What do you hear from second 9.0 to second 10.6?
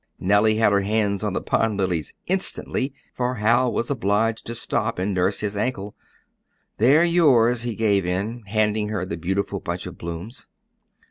the beautiful bunch of blooms.